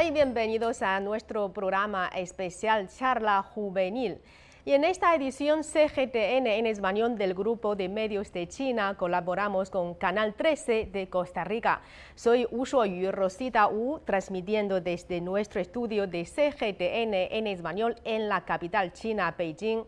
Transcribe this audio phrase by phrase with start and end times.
[0.00, 4.18] Hola y bienvenidos a nuestro programa especial Charla Juvenil.
[4.64, 9.92] Y en esta edición CGTN en español del Grupo de Medios de China colaboramos con
[9.92, 11.82] Canal 13 de Costa Rica.
[12.14, 18.94] Soy Yu Rosita Wu, transmitiendo desde nuestro estudio de CGTN en español en la capital
[18.94, 19.84] china, Beijing.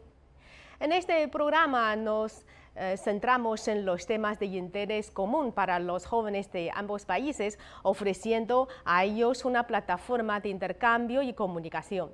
[0.79, 2.45] En este programa nos
[2.75, 8.69] eh, centramos en los temas de interés común para los jóvenes de ambos países, ofreciendo
[8.85, 12.11] a ellos una plataforma de intercambio y comunicación.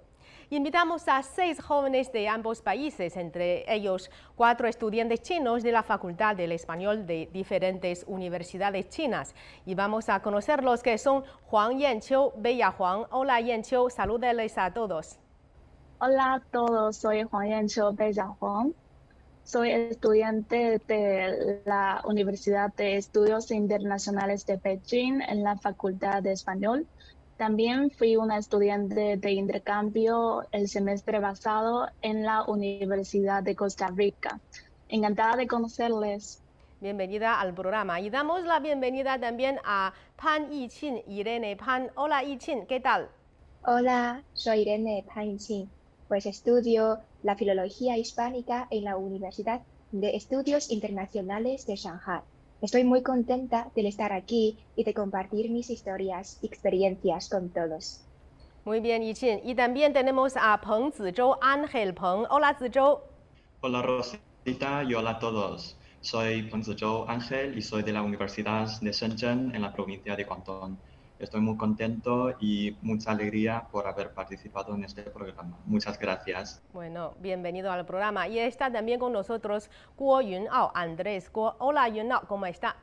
[0.51, 6.37] Invitamos a seis jóvenes de ambos países, entre ellos cuatro estudiantes chinos de la Facultad
[6.37, 9.35] del Español de diferentes universidades chinas.
[9.67, 13.05] Y vamos a conocerlos que son Juan Yanqiu, Bella Juan.
[13.11, 15.19] Hola Yanqiu, salúdeles a todos.
[16.01, 18.75] Hola a todos, soy Juan Yanqiu, Bella Juan.
[19.49, 26.87] Soy estudiante de la Universidad de Estudios Internacionales de Beijing en la Facultad de Español.
[27.39, 34.39] También fui una estudiante de intercambio el semestre pasado en la Universidad de Costa Rica.
[34.91, 36.43] Encantada de conocerles.
[36.83, 38.03] Bienvenida al programa.
[38.03, 41.91] Y damos la bienvenida también a Pan Yichin, Irene Pan.
[41.95, 43.09] Hola Yichin, ¿qué tal?
[43.65, 45.78] Hola, soy Irene Pan Yichin.
[46.09, 49.61] Pues estudio la filología hispánica en la Universidad
[49.93, 52.23] de Estudios Internacionales de Shanghai.
[52.63, 58.01] Estoy muy contenta de estar aquí y de compartir mis historias y experiencias con todos.
[58.65, 59.41] Muy bien, Yichin.
[59.45, 62.25] Y también tenemos a Peng Zizhou, Ángel Peng.
[62.31, 63.01] Hola, Zizhou.
[63.61, 65.77] Hola, Rosita, y hola a todos.
[66.01, 70.25] Soy Peng Zizhou Ángel y soy de la Universidad de Shenzhen en la provincia de
[70.25, 70.79] Guangdong.
[71.19, 75.59] Estoy muy contento y mucha alegría por haber participado en este programa.
[75.67, 76.63] Muchas gracias.
[76.73, 78.29] Bueno, bienvenido al programa.
[78.29, 81.57] Y está también con nosotros Guo Yunao, Andrés Guo.
[81.59, 82.77] Hola Yunao, ¿cómo está?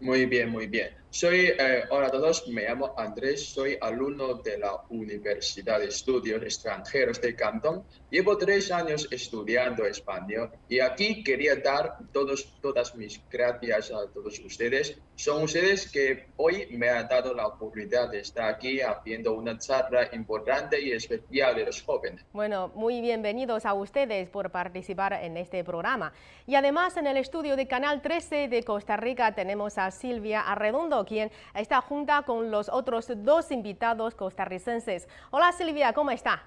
[0.00, 0.98] Muy bien, muy bien.
[1.10, 6.42] Soy, eh, hola a todos, me llamo Andrés, soy alumno de la Universidad de Estudios
[6.42, 7.82] Extranjeros de Cantón.
[8.10, 14.38] Llevo tres años estudiando español y aquí quería dar todos, todas mis gracias a todos
[14.40, 14.98] ustedes.
[15.16, 20.10] Son ustedes que hoy me han dado la oportunidad de estar aquí haciendo una charla
[20.12, 22.24] importante y especial de los jóvenes.
[22.32, 26.12] Bueno, muy bienvenidos a ustedes por participar en este programa.
[26.46, 31.04] Y además en el estudio de Canal 13 de Costa Rica tenemos a Silvia Arredondo,
[31.04, 35.08] quien está junta con los otros dos invitados costarricenses.
[35.30, 36.42] Hola Silvia, ¿cómo está?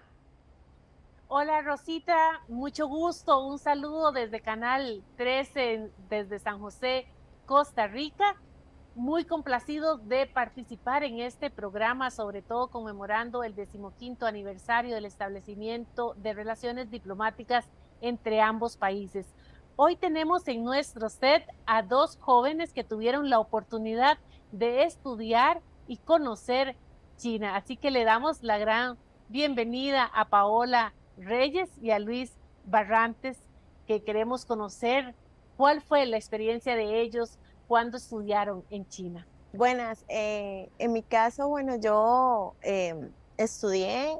[1.28, 3.46] Hola Rosita, mucho gusto.
[3.46, 7.08] Un saludo desde Canal 13, desde San José,
[7.46, 8.36] Costa Rica.
[8.96, 16.16] Muy complacido de participar en este programa, sobre todo conmemorando el decimoquinto aniversario del establecimiento
[16.18, 17.70] de relaciones diplomáticas
[18.02, 19.34] entre ambos países.
[19.84, 24.20] Hoy tenemos en nuestro set a dos jóvenes que tuvieron la oportunidad
[24.52, 26.76] de estudiar y conocer
[27.18, 27.56] China.
[27.56, 32.32] Así que le damos la gran bienvenida a Paola Reyes y a Luis
[32.66, 33.40] Barrantes,
[33.88, 35.16] que queremos conocer
[35.58, 39.26] cuál fue la experiencia de ellos cuando estudiaron en China.
[39.52, 44.16] Buenas, eh, en mi caso, bueno, yo em, estudié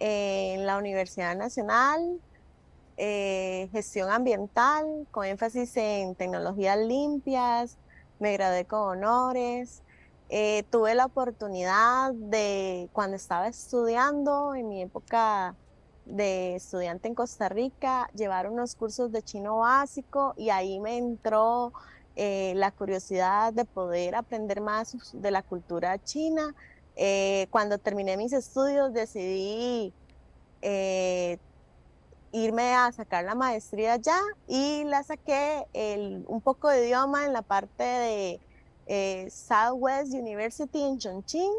[0.00, 2.20] en la Universidad Nacional
[2.96, 7.78] eh, gestión ambiental con énfasis en tecnologías limpias,
[8.18, 9.82] me gradué con honores.
[10.28, 15.54] Eh, tuve la oportunidad de, cuando estaba estudiando, en mi época
[16.04, 21.72] de estudiante en Costa Rica, llevar unos cursos de chino básico y ahí me entró
[22.16, 26.54] eh, la curiosidad de poder aprender más de la cultura china.
[27.50, 29.94] cuando terminé mis estudios decidí
[32.32, 37.32] irme a sacar la maestría ya y la saqué el, un poco de idioma en
[37.32, 38.40] la parte de
[38.86, 41.52] eh, Southwest University en Chongqing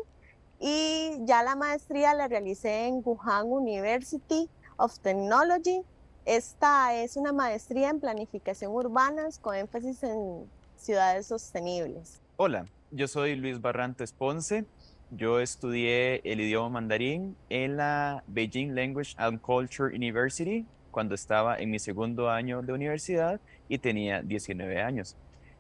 [0.60, 5.82] y ya la maestría la realicé en Wuhan University of Technology.
[6.26, 12.22] Esta es una maestría en planificación urbana con énfasis en ciudades sostenibles.
[12.38, 14.66] Hola, yo soy Luis Barrantes Ponce.
[15.16, 21.70] Yo estudié el idioma mandarín en la Beijing Language and Culture University cuando estaba en
[21.70, 23.40] mi segundo año de universidad
[23.70, 25.16] y tenía 19 años.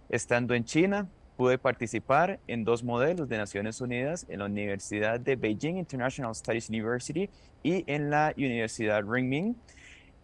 [0.09, 1.07] Estando en China,
[1.37, 6.69] pude participar en dos modelos de Naciones Unidas en la Universidad de Beijing International Studies
[6.69, 7.29] University
[7.61, 9.55] y en la Universidad Renmin.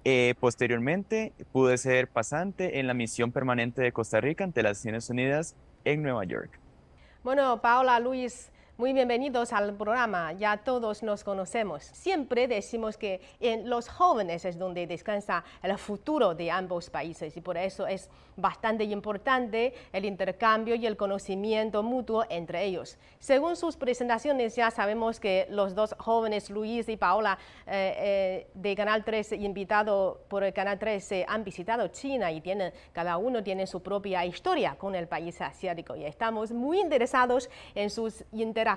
[0.05, 5.07] Eh, posteriormente, pude ser pasante en la misión permanente de Costa Rica ante las Naciones
[5.11, 5.55] Unidas
[5.85, 6.59] en Nueva York.
[7.23, 8.49] Bueno, Paola, Luis,
[8.79, 10.31] Muy bienvenidos al programa.
[10.31, 11.83] Ya todos nos conocemos.
[11.83, 17.41] Siempre decimos que en los jóvenes es donde descansa el futuro de ambos países y
[17.41, 22.97] por eso es bastante importante el intercambio y el conocimiento mutuo entre ellos.
[23.19, 27.37] Según sus presentaciones ya sabemos que los dos jóvenes, Luis y Paola,
[27.67, 32.71] eh, eh, de Canal 13, invitado por el Canal 13, han visitado China y tienen,
[32.93, 37.89] cada uno tiene su propia historia con el país asiático y estamos muy interesados en
[37.89, 38.68] sus interacciones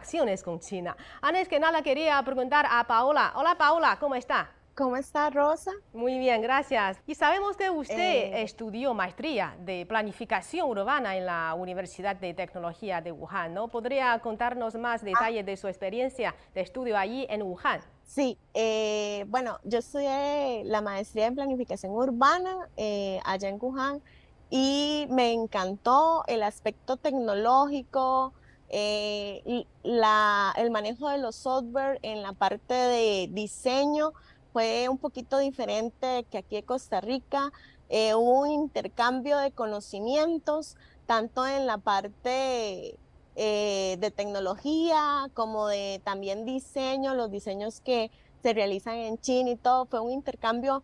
[0.42, 0.96] con China.
[1.20, 3.32] Antes que nada quería preguntar a Paola.
[3.36, 4.50] Hola Paola, ¿cómo está?
[4.74, 5.70] ¿Cómo está Rosa?
[5.92, 6.96] Muy bien, gracias.
[7.06, 13.02] Y sabemos que usted eh, estudió maestría de planificación urbana en la Universidad de Tecnología
[13.02, 13.68] de Wuhan, ¿no?
[13.68, 17.82] ¿Podría contarnos más detalles de su experiencia de estudio allí en Wuhan?
[18.02, 24.00] Sí, eh, bueno, yo estudié la maestría en planificación urbana eh, allá en Wuhan
[24.48, 28.32] y me encantó el aspecto tecnológico,
[28.72, 34.12] la, el manejo de los software en la parte de diseño
[34.52, 37.52] fue un poquito diferente que aquí en Costa Rica.
[37.88, 40.76] Eh, hubo un intercambio de conocimientos,
[41.06, 42.98] tanto en la parte
[43.36, 48.10] eh, de tecnología como de también diseño, los diseños que
[48.42, 49.86] se realizan en China y todo.
[49.86, 50.82] Fue un intercambio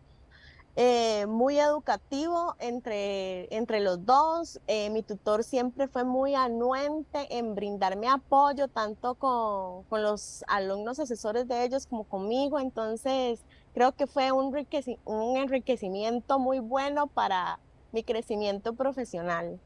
[0.75, 4.59] eh, muy educativo entre, entre los dos.
[4.91, 11.47] mi tutor siempre fue muy anuente en brindarme apoyo, tanto con, con, los alumnos asesores
[11.47, 12.59] de ellos como conmigo.
[12.59, 13.43] Entonces,
[13.73, 17.59] creo que fue un enriquecimiento muy bueno para
[17.91, 19.59] mi crecimiento profesional.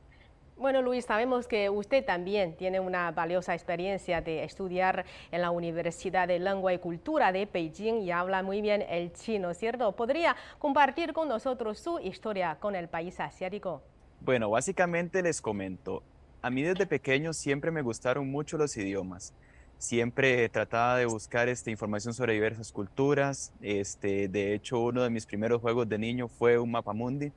[0.55, 6.27] Bueno, Luis, sabemos que usted también tiene una valiosa experiencia de estudiar en la Universidad
[6.27, 9.91] de Lengua y Cultura de Beijing y habla muy bien el chino, ¿cierto?
[9.93, 13.81] ¿Podría compartir con nosotros su historia con el país asiático?
[14.21, 16.03] Bueno, básicamente les comento.
[16.43, 19.33] A mí desde pequeño siempre me gustaron mucho los idiomas
[19.79, 23.51] siempre trataba de buscar este, información sobre diversas culturas.
[23.59, 27.33] Este, de hecho, uno de mis primeros juegos de niño fue un mapamundi.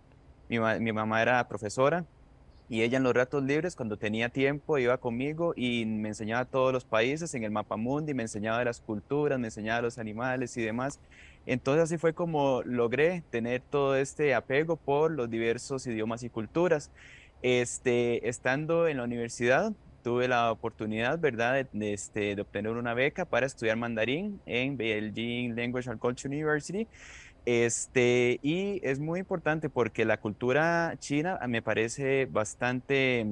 [0.48, 2.04] Mi, mi mamá era profesora
[2.68, 6.72] y ella en los ratos libres, cuando tenía tiempo, iba conmigo y me enseñaba todos
[6.72, 10.56] los países en el mapamundi, me enseñaba de las culturas, me enseñaba de los animales
[10.56, 10.98] y demás.
[11.46, 16.90] Entonces así fue como logré tener todo este apego por los diversos idiomas y culturas.
[17.42, 19.72] Este, estando en la universidad,
[20.02, 25.54] tuve la oportunidad, ¿verdad?, de, este, de obtener una beca para estudiar mandarín en Beijing
[25.54, 26.88] Language and Culture University.
[27.46, 33.24] Este, y es muy importante porque la cultura china me parece bastante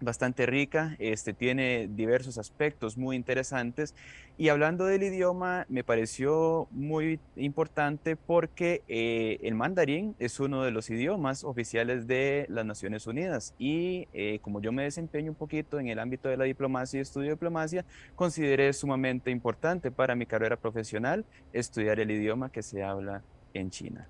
[0.00, 3.94] bastante rica, este, tiene diversos aspectos muy interesantes.
[4.38, 10.70] Y hablando del idioma, me pareció muy importante porque eh, el mandarín es uno de
[10.70, 13.54] los idiomas oficiales de las Naciones Unidas.
[13.58, 17.02] Y eh, como yo me desempeño un poquito en el ámbito de la diplomacia y
[17.02, 17.84] estudio diplomacia,
[18.16, 23.22] consideré sumamente importante para mi carrera profesional estudiar el idioma que se habla
[23.54, 24.06] en China.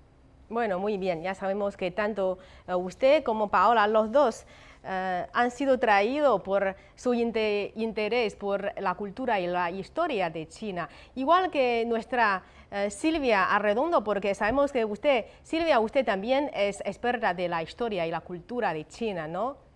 [0.49, 4.45] Bueno, muy bien, ya sabemos que tanto eh, usted como Paola, los dos,
[4.83, 10.89] eh, han sido traídos por su interés por la cultura y la historia de China.
[11.15, 17.33] Igual que nuestra eh, Silvia Arredondo, porque sabemos que usted, Silvia, usted también es experta
[17.33, 19.70] de la historia y la cultura de China, ¿no?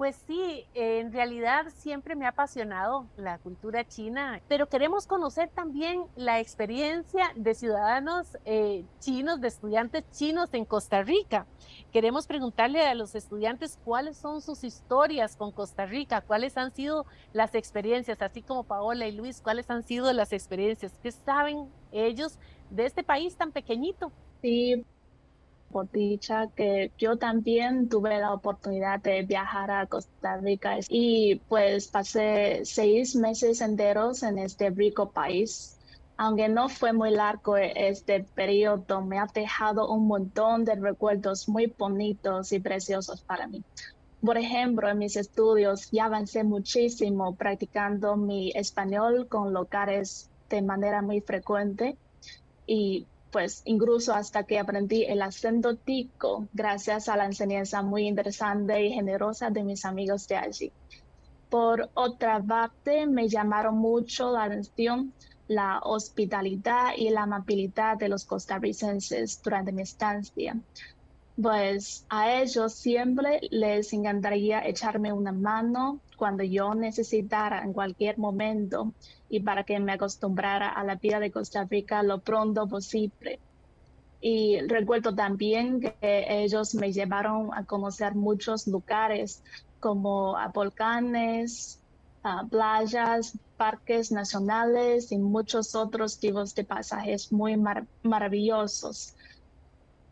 [0.00, 6.04] Pues sí, en realidad siempre me ha apasionado la cultura china, pero queremos conocer también
[6.16, 11.46] la experiencia de ciudadanos eh, chinos, de estudiantes chinos en Costa Rica.
[11.92, 17.04] Queremos preguntarle a los estudiantes cuáles son sus historias con Costa Rica, cuáles han sido
[17.34, 22.38] las experiencias, así como Paola y Luis, cuáles han sido las experiencias, qué saben ellos
[22.70, 24.10] de este país tan pequeñito.
[24.40, 24.82] Sí,
[25.70, 31.88] por dicha que yo también tuve la oportunidad de viajar a Costa Rica y pues
[31.88, 35.76] pasé seis meses enteros en este rico país.
[36.16, 41.72] Aunque no fue muy largo este periodo, me ha dejado un montón de recuerdos muy
[41.78, 43.62] bonitos y preciosos para mí.
[44.20, 51.00] Por ejemplo, en mis estudios ya avancé muchísimo practicando mi español con locales de manera
[51.00, 51.96] muy frecuente
[52.66, 58.84] y pues incluso hasta que aprendí el acento tico gracias a la enseñanza muy interesante
[58.84, 60.72] y generosa de mis amigos de allí.
[61.48, 65.12] Por otra parte, me llamaron mucho la atención
[65.50, 70.56] la hospitalidad y la amabilidad de los costarricenses durante mi estancia.
[71.40, 78.92] Pues a ellos siempre les encantaría echarme una mano cuando yo necesitara en cualquier momento
[79.28, 83.40] y para que me acostumbrara a la vida de Costa Rica lo pronto posible.
[84.20, 85.94] Y recuerdo también que
[86.28, 89.42] ellos me llevaron a conocer muchos lugares
[89.78, 91.80] como a volcanes,
[92.22, 97.56] ah, playas, parques nacionales y muchos otros tipos de pasajes muy
[98.02, 99.14] maravillosos.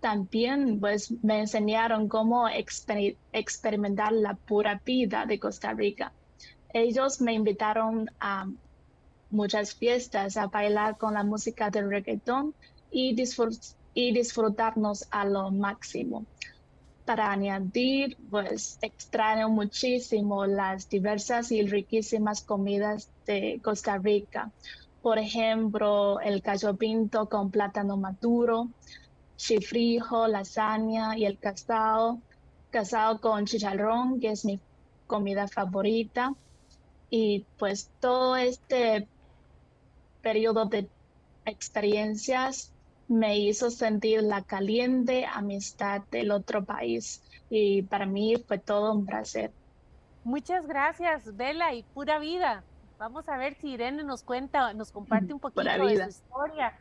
[0.00, 6.12] También pues me enseñaron cómo experimentar la pura vida de Costa Rica.
[6.72, 8.46] Ellos me invitaron a
[9.30, 12.54] muchas fiestas a bailar con la música del reggaetón
[12.90, 13.16] y,
[13.94, 16.26] y disfrutarnos a lo máximo.
[17.04, 24.52] Para añadir, pues extraño muchísimo las diversas y riquísimas comidas de Costa Rica.
[25.00, 28.68] Por ejemplo, el gallo pinto con plátano maduro,
[29.38, 32.18] chifrijo, lasaña y el casado,
[32.70, 34.60] casado con chicharrón, que es mi
[35.06, 36.34] comida favorita.
[37.08, 39.08] Y pues todo este
[40.20, 40.90] periodo de
[41.46, 42.74] experiencias
[43.06, 49.06] me hizo sentir la caliente amistad del otro país y para mí fue todo un
[49.06, 49.50] placer.
[50.24, 52.62] Muchas gracias, Bella, y pura vida.
[52.98, 56.78] Vamos a ver si Irene nos cuenta, nos comparte un poquito de su historia.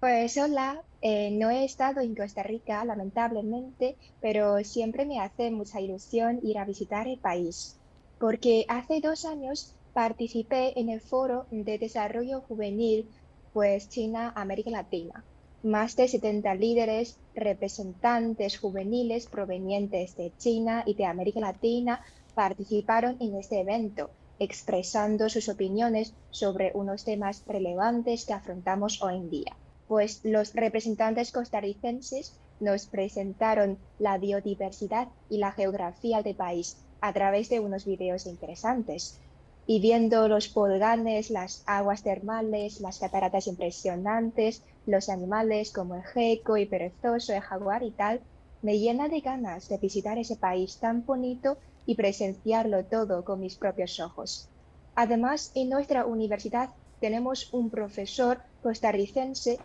[0.00, 5.78] Pues hola, eh, no he estado en Costa Rica, lamentablemente, pero siempre me hace mucha
[5.78, 7.78] ilusión ir a visitar el país,
[8.18, 13.10] porque hace dos años participé en el Foro de Desarrollo Juvenil,
[13.52, 15.22] pues China, América Latina.
[15.62, 22.02] Más de 70 líderes, representantes juveniles provenientes de China y de América Latina
[22.32, 29.28] participaron en este evento, expresando sus opiniones sobre unos temas relevantes que afrontamos hoy en
[29.28, 29.59] día.
[29.90, 37.48] Pues los representantes costarricenses nos presentaron la biodiversidad y la geografía del país a través
[37.48, 39.18] de unos videos interesantes
[39.66, 46.56] y viendo los polganes, las aguas termales, las cataratas impresionantes, los animales como el gecko
[46.56, 48.20] y perezoso, el jaguar y tal,
[48.62, 53.58] me llena de ganas de visitar ese país tan bonito y presenciarlo todo con mis
[53.58, 54.52] propios ojos.
[54.94, 56.70] Además, en nuestra universidad
[57.00, 59.58] tenemos un profesor costarricense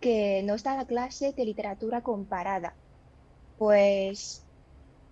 [0.00, 2.74] que nos da la clase de literatura comparada.
[3.58, 4.42] Pues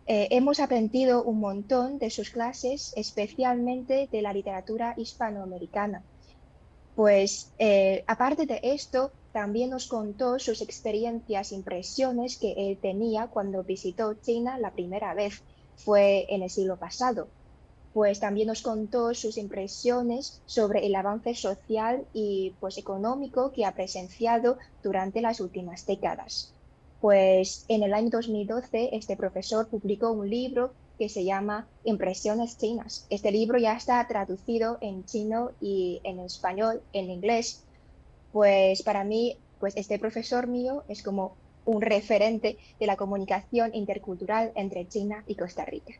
[0.06, 6.02] eh, hemos aprendido un montón de sus clases, especialmente de la literatura hispanoamericana.
[6.94, 13.62] Pues eh, aparte de esto, también nos contó sus experiencias, impresiones que él tenía cuando
[13.62, 15.42] visitó China la primera vez,
[15.76, 17.28] fue en el siglo pasado.
[17.98, 23.74] Pues también nos contó sus impresiones sobre el avance social y pues económico que ha
[23.74, 26.54] presenciado durante las últimas décadas.
[27.00, 33.04] Pues en el año 2012 este profesor publicó un libro que se llama Impresiones chinas.
[33.10, 37.64] Este libro ya está traducido en chino y en español, en inglés.
[38.32, 44.52] Pues para mí, pues este profesor mío es como un referente de la comunicación intercultural
[44.54, 45.94] entre China y Costa Rica.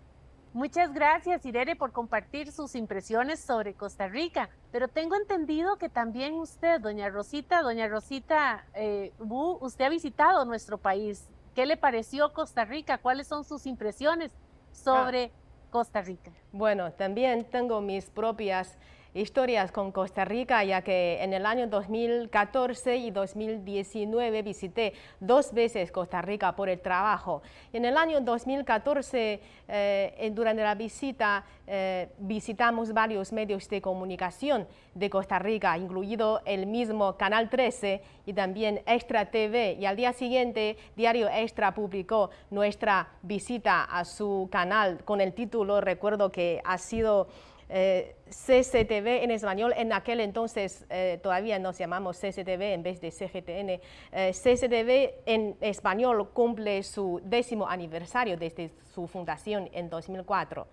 [0.59, 4.50] Muchas gracias, Irene, por compartir sus impresiones sobre Costa Rica.
[4.73, 10.77] Pero tengo entendido que también usted, doña Rosita, doña Rosita eh, usted ha visitado nuestro
[10.77, 11.29] país.
[11.55, 12.99] ¿Qué le pareció Costa Rica?
[12.99, 14.33] ¿Cuáles son sus impresiones
[14.73, 15.71] sobre ah.
[15.71, 16.33] Costa Rica?
[16.50, 18.77] Bueno, también tengo mis propias
[19.15, 25.91] historias con Costa Rica, ya que en el año 2014 y 2019 visité dos veces
[25.93, 27.43] Costa Rica por el trabajo.
[27.73, 35.11] En el año 2014, eh, durante la visita, eh, visitamos varios medios de comunicación de
[35.11, 39.77] Costa Rica, incluido el mismo Canal 13 y también Extra TV.
[39.79, 45.81] Y al día siguiente, Diario Extra publicó nuestra visita a su canal con el título,
[45.81, 47.29] recuerdo que ha sido
[47.71, 53.11] eh, CCTV en español, en aquel entonces eh, todavía nos llamamos CCTV en vez de
[53.11, 53.81] CGTN.
[54.13, 60.67] Eh, CCTV en español cumple su décimo aniversario desde su fundación en 2004.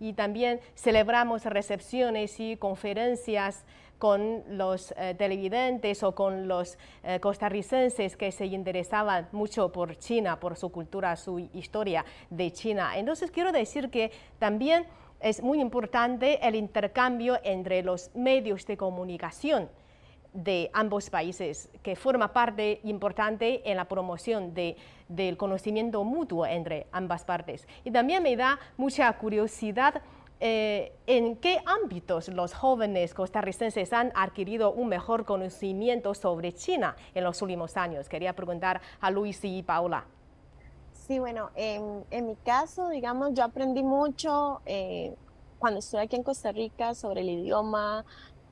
[0.00, 3.64] Y también celebramos recepciones y conferencias
[3.98, 6.76] con los televidentes o con los
[7.20, 12.98] costarricenses que se interesaban mucho por China, por su cultura, su historia de China.
[12.98, 14.84] Entonces quiero decir que también
[15.24, 19.70] es muy importante el intercambio entre los medios de comunicación
[20.34, 27.24] de ambos países, que forma parte importante en la promoción del conocimiento mutuo entre ambas
[27.24, 27.66] partes.
[27.84, 30.02] Y también me da mucha curiosidad
[30.40, 37.24] eh, en qué ámbitos los jóvenes costarricenses han adquirido un mejor conocimiento sobre China en
[37.24, 38.10] los últimos años.
[38.10, 40.04] Quería preguntar a Luis y Paula.
[41.06, 45.14] Sí, bueno, en, mi caso, digamos, yo aprendí mucho eh,
[45.58, 48.06] cuando estoy aquí en Costa Rica sobre el idioma,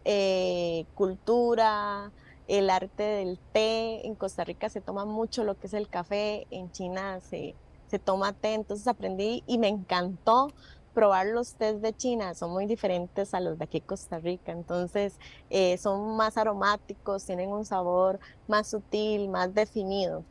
[0.04, 2.12] eh, cultura,
[2.48, 4.06] el arte del té.
[4.06, 7.54] En Costa Rica se toma mucho lo que es el café, en China se,
[7.86, 10.48] se toma té, entonces aprendí y me encantó
[10.92, 15.18] probar los tés de China son muy diferentes a los de aquí Costa Rica, entonces
[15.48, 20.22] eh, son más aromáticos, tienen un sabor más sutil, más definido.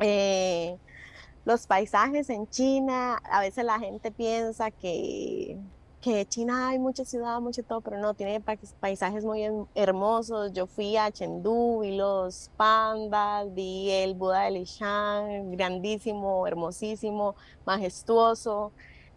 [0.00, 0.76] Eh,
[1.44, 5.58] los paisajes en China, a veces la gente piensa que
[6.04, 8.38] que China hay mucha ciudad, mucho todo, pero no, tiene
[8.78, 9.42] paisajes muy
[9.74, 10.52] hermosos.
[10.52, 18.70] Yo fui a Chengdu, vi los pandas, vi el Buda de Lishan, grandísimo, hermosísimo, majestuoso.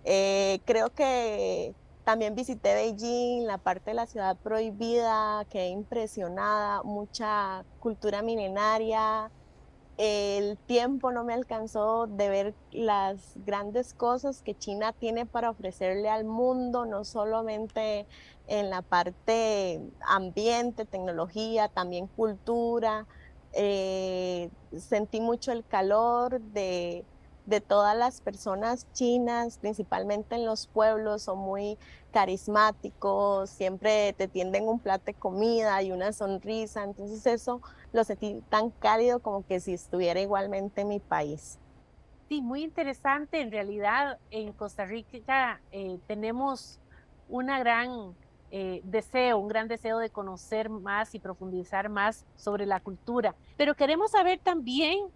[0.05, 7.65] Eh, creo que también visité Beijing, la parte de la ciudad prohibida, quedé impresionada, mucha
[7.81, 9.29] cultura milenaria,
[9.97, 16.07] el tiempo no me alcanzó de ver las grandes cosas que China tiene para ofrecerle
[16.09, 18.05] al mundo, no solamente
[18.47, 23.07] en la parte ambiente, tecnología, también cultura.
[23.53, 27.03] Eh, sentí mucho el calor de,
[27.47, 31.79] de todas las personas chinas, principalmente en los pueblos, son muy
[32.11, 37.61] carismáticos, siempre te tienden un plato de comida y una sonrisa, entonces eso
[37.97, 41.59] lo sentí tan cálido como que si estuviera igualmente en mi país.
[42.29, 43.41] Sí, muy interesante.
[43.41, 46.79] En realidad, en Costa Rica eh, tenemos
[47.27, 48.15] una gran
[48.51, 53.33] eh, deseo, un gran deseo de conocer más y profundizar más sobre la cultura.
[53.57, 55.07] Pero queremos saber también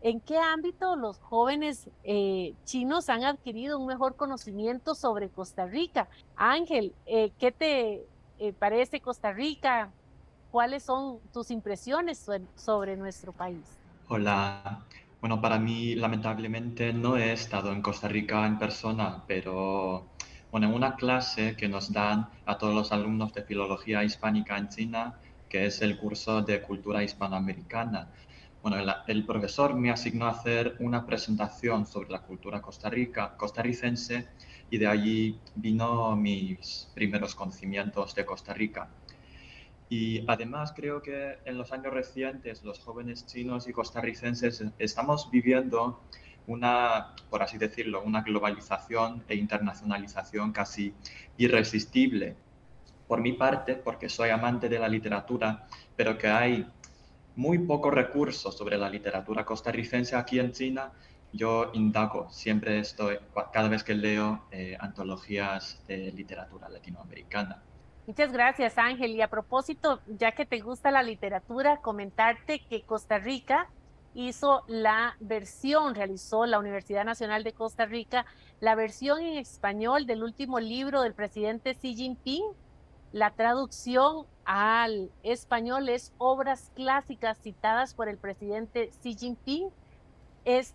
[0.00, 6.08] en qué ámbito los jóvenes eh, chinos han adquirido un mejor conocimiento sobre Costa Rica.
[6.36, 8.06] Ángel, ¿qué te
[8.58, 9.92] parece Costa Rica?
[10.50, 12.26] ¿Cuáles son tus impresiones
[12.56, 13.80] sobre nuestro país?
[14.08, 14.86] Hola.
[15.20, 20.10] Bueno, para mí lamentablemente no he estado en Costa Rica en persona, pero
[20.50, 24.68] bueno, en una clase que nos dan a todos los alumnos de Filología Hispánica en
[24.68, 28.10] China, que es el curso de Cultura Hispanoamericana.
[28.62, 33.36] Bueno, el, el profesor me asignó a hacer una presentación sobre la cultura Costa Rica,
[33.36, 34.28] costarricense
[34.70, 38.88] y de allí vino mis primeros conocimientos de Costa Rica.
[39.90, 46.00] Y además creo que en los años recientes los jóvenes chinos y costarricenses estamos viviendo
[46.46, 50.94] una, por así decirlo, una globalización e internacionalización casi
[51.38, 52.36] irresistible.
[53.08, 56.66] Por mi parte, porque soy amante de la literatura, pero que hay
[57.34, 60.92] muy pocos recursos sobre la literatura costarricense aquí en China,
[61.32, 63.18] yo indago, siempre estoy,
[63.52, 67.64] cada vez que leo eh, antologías de literatura latinoamericana.
[68.06, 69.12] Muchas gracias, Ángel.
[69.12, 73.68] Y a propósito, ya que te gusta la literatura, comentarte que Costa Rica
[74.14, 78.26] hizo la versión, realizó la Universidad Nacional de Costa Rica,
[78.58, 82.44] la versión en español del último libro del presidente Xi Jinping.
[83.12, 89.70] La traducción al español es obras clásicas citadas por el presidente Xi Jinping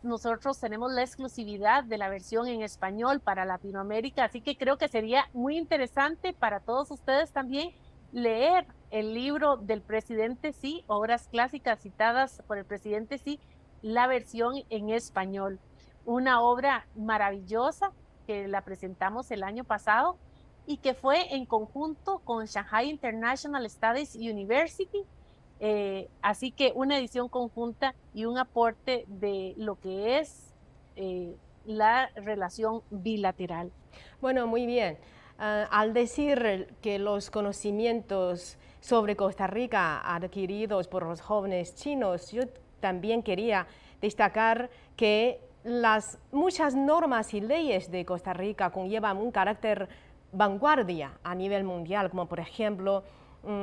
[0.03, 4.88] nosotros tenemos la exclusividad de la versión en español para Latinoamérica, así que creo que
[4.88, 7.71] sería muy interesante para todos ustedes también
[8.11, 13.39] leer el libro del presidente sí, obras clásicas citadas por el presidente sí,
[13.81, 15.59] la versión en español.
[16.05, 17.91] Una obra maravillosa
[18.25, 20.17] que la presentamos el año pasado
[20.65, 25.05] y que fue en conjunto con Shanghai International Studies University
[25.59, 30.53] eh, así que una edición conjunta y un aporte de lo que es
[30.95, 33.71] eh, la relación bilateral.
[34.21, 34.97] Bueno, muy bien.
[35.37, 42.43] Ah, al decir que los conocimientos sobre Costa Rica adquiridos por los jóvenes chinos, yo
[42.79, 43.67] también quería
[44.01, 49.89] destacar que las muchas normas y leyes de Costa Rica conllevan un carácter
[50.31, 53.03] vanguardia a nivel mundial, como por ejemplo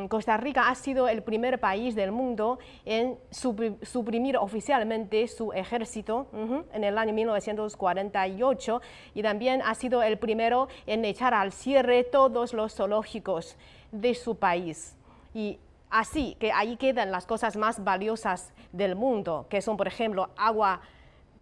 [0.08, 6.26] Costa Rica ha sido el primer país del mundo en suprimir oficialmente su ejército
[6.72, 8.80] en el año 1948
[9.14, 13.56] y también ha sido el primero en echar al cierre todos los zoológicos
[13.90, 14.96] de su país.
[15.34, 15.58] Y
[15.90, 20.80] así que ahí quedan las cosas más valiosas del mundo, que son, por ejemplo, agua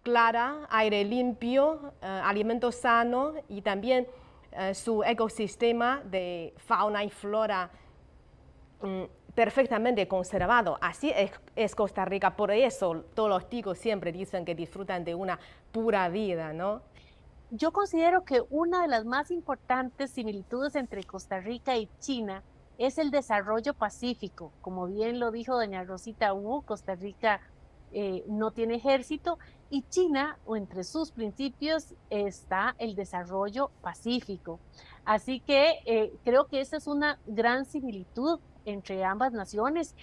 [0.01, 4.07] clara, aire limpio, eh, alimento sano y también
[4.53, 7.80] eh, su ecosistema de fauna y flora Mm,
[9.35, 10.77] perfectamente conservado.
[10.81, 11.13] Así
[11.55, 15.39] es, Costa Rica, por eso todos los ticos siempre dicen que disfrutan de una
[15.71, 16.81] pura vida, ¿no?
[17.49, 22.43] Yo considero que una de las más importantes similitudes entre Costa Rica y China
[22.77, 24.53] es el desarrollo pacífico.
[24.61, 27.41] Como bien lo dijo doña Rosita Wu, Costa Rica
[27.91, 29.37] eh, no tiene ejército
[29.69, 34.59] y China, o entre sus principios, está el desarrollo pacífico.
[35.03, 39.95] Así que eh, creo que esa es una gran similitud entre ambas naciones.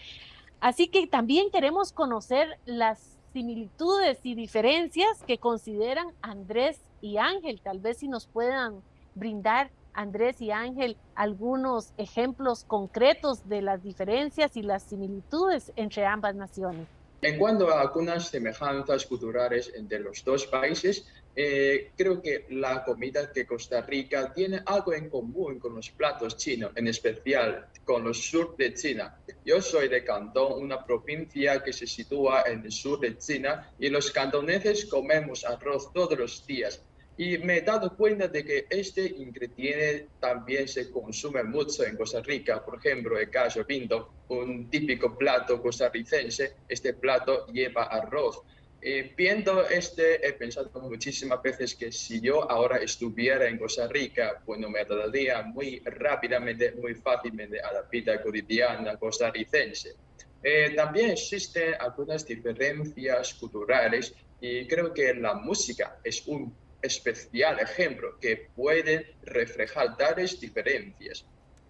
[0.61, 7.61] Así que también queremos conocer las similitudes y diferencias que consideran Andrés y Ángel.
[7.63, 8.83] Tal vez si nos puedan
[9.15, 16.37] brindar, Andrés y Ángel, algunos ejemplos concretos de las diferencias y las similitudes entre ambas
[16.37, 16.87] naciones.
[17.21, 21.05] En cuanto a algunas semejanzas culturales entre los dos países,
[21.41, 26.37] eh, creo que la comida de Costa Rica tiene algo en común con los platos
[26.37, 29.17] chinos, en especial con los sur de China.
[29.45, 33.89] Yo soy de Cantón, una provincia que se sitúa en el sur de China, y
[33.89, 36.83] los cantoneses comemos arroz todos los días.
[37.17, 42.21] Y me he dado cuenta de que este ingrediente también se consume mucho en Costa
[42.21, 42.65] Rica.
[42.65, 48.43] Por ejemplo, el caso pinto, un típico plato costarricense, este plato lleva arroz.
[48.81, 54.41] Eh, viendo este, he pensado muchísimas veces que si yo ahora estuviera en Costa Rica,
[54.47, 59.97] bueno, me adaptaría muy rápidamente, muy fácilmente a la vida cotidiana costarricense.
[60.41, 68.17] Eh, también existen algunas diferencias culturales y creo que la música es un especial ejemplo
[68.21, 71.27] que puede reflejar tales diferencias.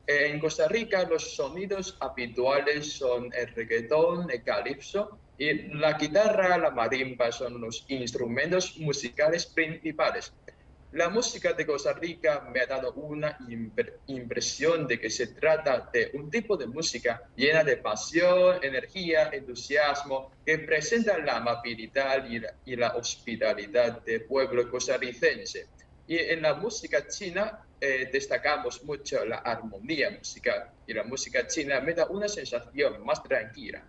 [0.07, 6.73] En Costa Rica los sonidos habituales son el reggaetón, el calipso y la guitarra, la
[6.73, 10.33] marimba son los instrumentos musicales principales.
[10.93, 13.39] La música de Costa Rica me ha dado una
[14.07, 20.33] impresión de que se trata de un tipo de música llena de pasión, energía, entusiasmo,
[20.45, 22.27] que presenta la amabilidad
[22.65, 25.67] y la, hospitalidad del pueblo costarricense.
[26.09, 31.81] Y en la música china eh, destacamos mucho la armonía musical y la música china
[31.81, 33.85] me da una sensación más tranquila.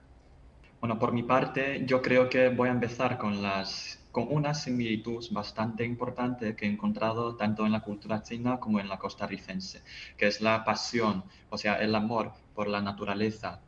[0.80, 5.24] Bueno, por mi parte, yo creo que voy a empezar con las con una similitud
[5.32, 9.84] bastante importante que he encontrado tanto en la cultura china como en la costarricense,
[10.18, 13.62] que es la pasión, o sea, el amor por la naturaleza,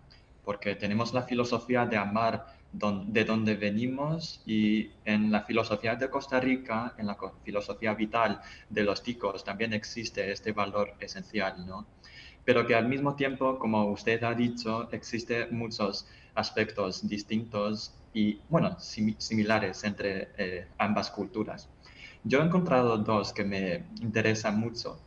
[0.44, 6.40] porque tenemos la filosofía de amar de donde venimos y en la filosofía de Costa
[6.40, 11.86] Rica, en la filosofía vital de los ticos, también existe este valor esencial, ¿no?
[12.46, 18.78] Pero que al mismo tiempo, como usted ha dicho, existen muchos aspectos distintos y, bueno,
[18.80, 21.70] similares entre eh, ambas culturas.
[22.24, 25.00] Yo he encontrado dos que me interesan mucho.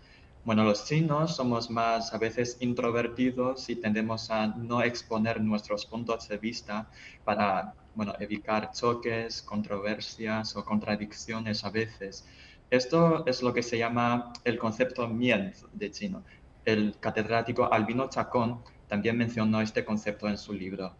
[0.44, 6.28] Bueno, los chinos somos más a veces introvertidos y tendemos a no exponer nuestros puntos
[6.28, 6.90] de vista
[7.24, 12.26] para, bueno, evitar choques, controversias o contradicciones a veces.
[12.70, 16.24] Esto es lo que se llama el concepto mian de chino.
[16.64, 20.94] El catedrático Albino Chacón también mencionó este concepto en su libro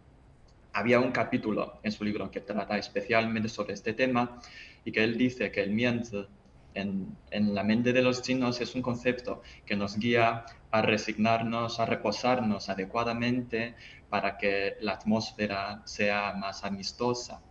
[0.75, 4.41] había un capítulo en su libro que trata especialmente sobre este tema
[4.83, 6.27] y que él dice que el miento
[6.73, 11.79] en, en, la mente de los chinos es un concepto que nos guía a resignarnos,
[11.79, 13.75] a reposarnos adecuadamente
[14.09, 17.41] para que la atmósfera sea más amistosa.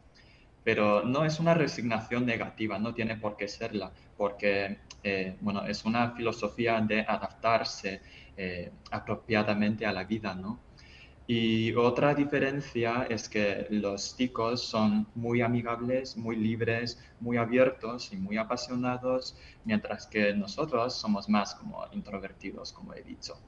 [0.62, 5.86] Pero no es una resignación negativa, no tiene por qué serla, porque eh, bueno, es
[5.86, 8.02] una filosofía de adaptarse
[8.36, 10.63] eh, apropiadamente a la vida, ¿no?
[11.26, 18.16] Y otra diferencia es que los ticos son muy amigables, muy libres, muy abiertos y
[18.16, 19.34] muy apasionados,
[19.64, 23.38] mientras que nosotros somos más como introvertidos, como he dicho.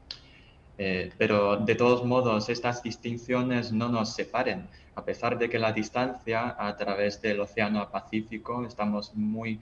[0.79, 4.69] Eh, pero de todos modos, estas distinciones no nos separen.
[4.95, 9.61] A pesar de que la distancia a través del Océano Pacífico estamos muy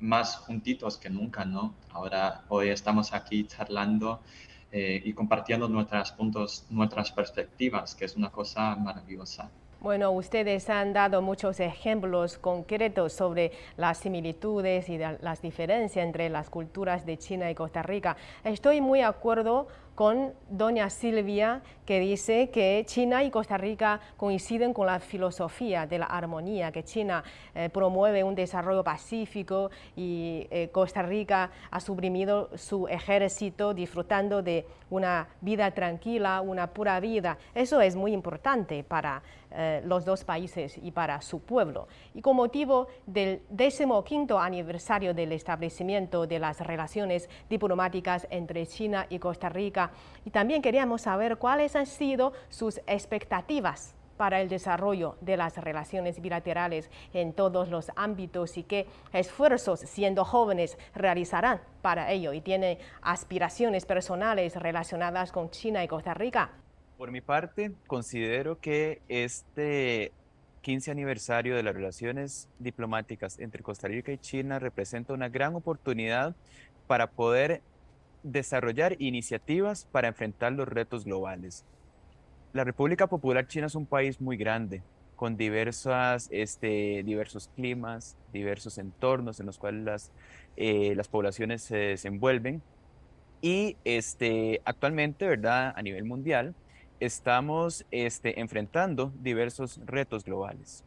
[0.00, 1.74] más juntitos que nunca, ¿no?
[1.90, 4.20] Ahora, hoy estamos aquí charlando
[4.70, 9.50] eh, y compartiendo nuestros puntos, nuestras perspectivas, que es una cosa maravillosa.
[9.80, 16.50] Bueno, ustedes han dado muchos ejemplos concretos sobre las similitudes y las diferencias entre las
[16.50, 18.16] culturas de China y Costa Rica.
[18.42, 19.68] Estoy muy de acuerdo
[19.98, 25.98] con doña Silvia, que dice que China y Costa Rica coinciden con la filosofía de
[25.98, 32.48] la armonía, que China eh, promueve un desarrollo pacífico y eh, Costa Rica ha suprimido
[32.56, 37.36] su ejército disfrutando de una vida tranquila, una pura vida.
[37.52, 41.88] Eso es muy importante para eh, los dos países y para su pueblo.
[42.14, 49.18] Y con motivo del 15 aniversario del establecimiento de las relaciones diplomáticas entre China y
[49.18, 49.87] Costa Rica,
[50.24, 56.20] y también queríamos saber cuáles han sido sus expectativas para el desarrollo de las relaciones
[56.20, 62.78] bilaterales en todos los ámbitos y qué esfuerzos siendo jóvenes realizarán para ello y tiene
[63.00, 66.50] aspiraciones personales relacionadas con China y Costa Rica.
[66.98, 70.12] Por mi parte, considero que este
[70.62, 76.34] 15 aniversario de las relaciones diplomáticas entre Costa Rica y China representa una gran oportunidad
[76.88, 77.62] para poder
[78.22, 81.64] desarrollar iniciativas para enfrentar los retos globales.
[82.52, 84.82] La República Popular China es un país muy grande
[85.16, 90.12] con diversas, este, diversos climas, diversos entornos en los cuales las,
[90.56, 92.62] eh, las poblaciones se desenvuelven.
[93.42, 95.74] Y este, actualmente, ¿verdad?
[95.76, 96.54] A nivel mundial,
[97.00, 100.84] estamos este, enfrentando diversos retos globales.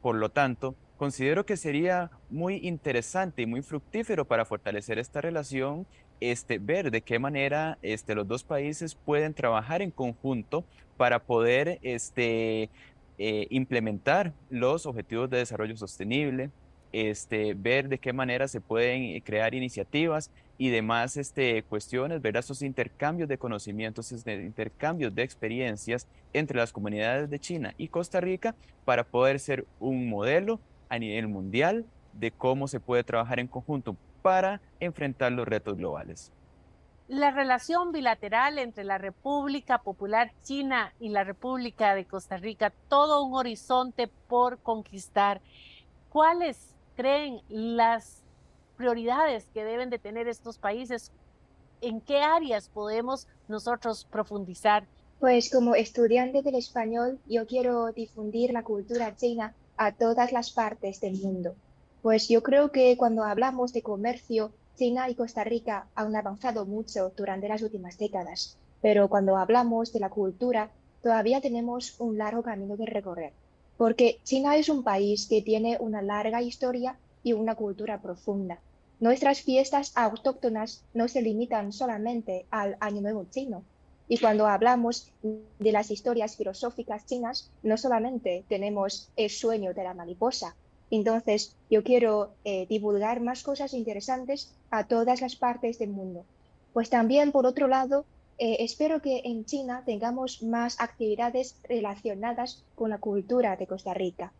[0.00, 5.86] Por lo tanto, considero que sería muy interesante y muy fructífero para fortalecer esta relación
[6.30, 10.64] este, ver de qué manera este, los dos países pueden trabajar en conjunto
[10.96, 12.70] para poder este,
[13.18, 16.50] eh, implementar los objetivos de desarrollo sostenible,
[16.92, 22.62] este, ver de qué manera se pueden crear iniciativas y demás este, cuestiones, ver esos
[22.62, 28.54] intercambios de conocimientos, intercambios de experiencias entre las comunidades de China y Costa Rica
[28.84, 33.96] para poder ser un modelo a nivel mundial de cómo se puede trabajar en conjunto
[34.22, 36.32] para enfrentar los retos globales.
[37.08, 43.22] La relación bilateral entre la República Popular China y la República de Costa Rica, todo
[43.24, 45.42] un horizonte por conquistar.
[46.08, 48.22] ¿Cuáles creen las
[48.76, 51.12] prioridades que deben de tener estos países?
[51.80, 54.86] ¿En qué áreas podemos nosotros profundizar?
[55.18, 61.00] Pues como estudiante del español, yo quiero difundir la cultura china a todas las partes
[61.00, 61.54] del mundo.
[62.02, 67.12] Pues yo creo que cuando hablamos de comercio, China y Costa Rica han avanzado mucho
[67.16, 72.76] durante las últimas décadas, pero cuando hablamos de la cultura, todavía tenemos un largo camino
[72.76, 73.32] que recorrer,
[73.76, 78.58] porque China es un país que tiene una larga historia y una cultura profunda.
[78.98, 83.62] Nuestras fiestas autóctonas no se limitan solamente al Año Nuevo chino.
[84.08, 89.94] Y cuando hablamos de las historias filosóficas chinas, no solamente tenemos el sueño de la
[89.94, 90.56] mariposa,
[90.92, 96.26] entonces, yo quiero eh, divulgar más cosas interesantes a todas las partes del mundo.
[96.74, 98.04] Pues también, por otro lado,
[98.36, 104.34] eh, espero que en China tengamos más actividades relacionadas con la cultura de Costa Rica.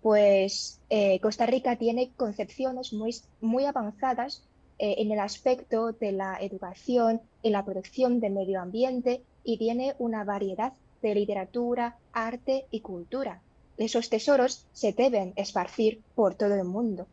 [0.00, 4.44] Pues eh, Costa Rica tiene concepciones muy, muy avanzadas
[4.80, 10.22] en el aspecto de la educación, en la protección del medio ambiente y tiene una
[10.22, 13.42] variedad de literatura, arte y cultura
[13.78, 17.06] esos tesoros se deben esparcir por todo el mundo.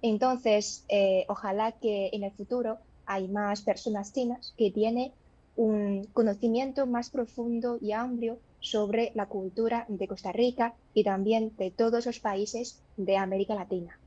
[0.00, 5.12] Entonces, eh, ojalá que en el futuro hay más personas chinas que tienen
[5.56, 11.70] un conocimiento más profundo y amplio sobre la cultura de Costa Rica y también de
[11.70, 13.98] todos los países de América Latina.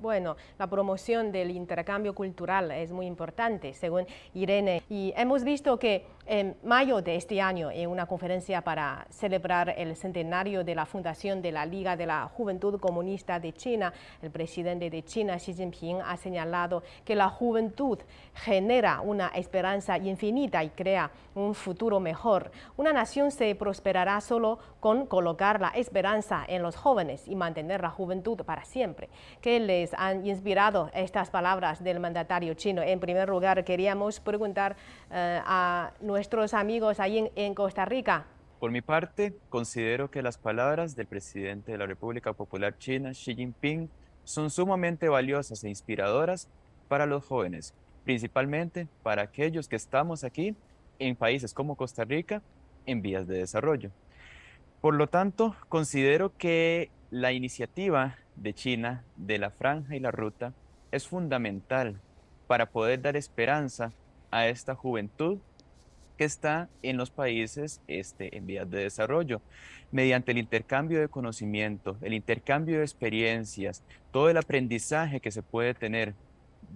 [0.00, 4.82] Bueno, la promoción del intercambio cultural es muy importante, según Irene.
[4.88, 9.96] Y hemos visto que en mayo de este año, en una conferencia para celebrar el
[9.96, 14.90] centenario de la fundación de la Liga de la Juventud Comunista de China, el presidente
[14.90, 17.98] de China, Xi Jinping, ha señalado que la juventud
[18.34, 22.50] genera una esperanza infinita y crea un futuro mejor.
[22.76, 27.90] Una nación se prosperará solo con colocar la esperanza en los jóvenes y mantener la
[27.90, 29.08] juventud para siempre.
[29.40, 32.82] ¿Qué les han inspirado estas palabras del mandatario chino?
[32.82, 34.76] En primer lugar, queríamos preguntar
[35.10, 38.26] eh, a nuestros amigos ahí en, Costa Rica.
[38.58, 43.34] Por mi parte, considero que las palabras del presidente de la República Popular China, Xi
[43.34, 43.88] Jinping,
[44.24, 46.46] son sumamente valiosas e inspiradoras
[46.88, 47.72] para los jóvenes,
[48.04, 50.54] principalmente para aquellos que estamos aquí
[50.98, 52.42] en países como Costa Rica
[52.84, 53.90] en vías de desarrollo.
[54.82, 60.52] Por lo tanto, considero que la iniciativa de China de la franja y la ruta
[60.90, 62.00] es fundamental
[62.46, 63.92] para poder dar esperanza
[64.30, 65.38] a esta juventud
[66.16, 69.40] que está en los países este, en vías de desarrollo,
[69.90, 75.72] mediante el intercambio de conocimiento, el intercambio de experiencias, todo el aprendizaje que se puede
[75.72, 76.14] tener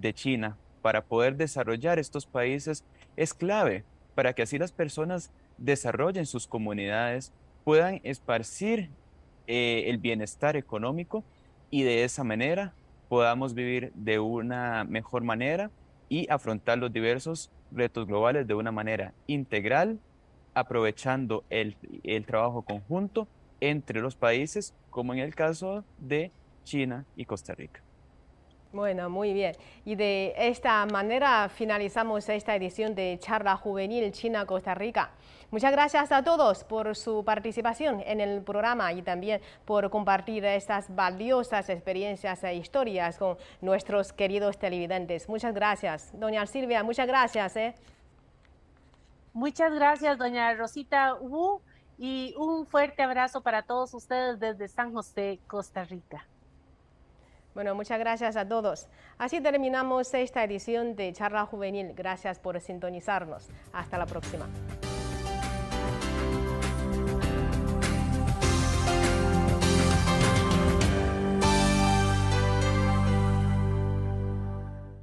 [0.01, 2.85] de China para poder desarrollar estos países
[3.17, 7.33] es clave para que así las personas desarrollen sus comunidades,
[7.65, 8.91] puedan esparcir
[9.47, 11.25] eh, el bienestar económico
[11.75, 12.73] y de esa manera
[13.09, 15.73] podamos vivir de una mejor manera
[16.09, 19.99] y afrontar los diversos retos globales de una manera integral,
[20.55, 23.27] aprovechando el, el trabajo conjunto
[23.61, 26.31] entre los países, como en el caso de
[26.63, 27.84] China y Costa Rica.
[28.75, 29.55] Bueno, muy bien.
[29.85, 35.13] Y de esta manera finalizamos esta edición de Charla Juvenil China-Costa Rica.
[35.53, 40.93] Muchas gracias a todos por su participación en el programa y también por compartir estas
[40.93, 45.29] valiosas experiencias e historias con nuestros queridos televidentes.
[45.29, 46.11] Muchas gracias.
[46.19, 47.55] Doña Silvia, muchas gracias.
[47.55, 47.77] ¿eh?
[49.33, 51.61] Muchas gracias, doña Rosita Wu,
[51.97, 56.27] y un fuerte abrazo para todos ustedes desde San José, Costa Rica.
[57.55, 58.89] Bueno, muchas gracias a todos.
[59.17, 61.93] Así terminamos esta edición de Charla Juvenil.
[61.95, 63.49] Gracias por sintonizarnos.
[63.73, 64.47] Hasta la próxima.